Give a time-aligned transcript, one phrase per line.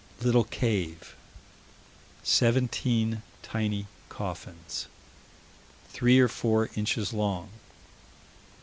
[0.19, 1.15] Little cave.
[2.23, 4.87] Seventeen tiny coffins.
[5.89, 7.51] Three or four inches long.